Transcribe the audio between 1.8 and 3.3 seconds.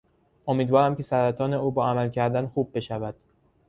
عمل کردن خوب بشود.